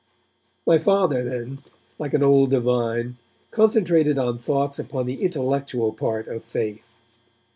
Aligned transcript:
My 0.65 0.79
Father, 0.79 1.23
then, 1.23 1.59
like 1.99 2.15
an 2.15 2.23
old 2.23 2.49
divine, 2.49 3.17
concentrated 3.51 4.17
on 4.17 4.39
thoughts 4.39 4.79
upon 4.79 5.05
the 5.05 5.21
intellectual 5.21 5.93
part 5.93 6.27
of 6.27 6.43
faith. 6.43 6.91